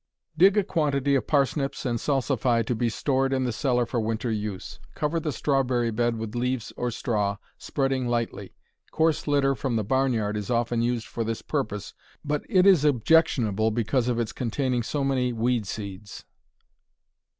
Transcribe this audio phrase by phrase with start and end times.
[0.35, 4.31] Dig a quantity of parsnips and salsify to be stored in the cellar for winter
[4.31, 4.79] use.
[4.95, 8.55] Cover the strawberry bed with leaves or straw, spreading lightly.
[8.89, 11.93] Coarse litter from the barn yard is often used for this purpose,
[12.25, 16.25] but it is objectionable because of its containing so many weed seeds.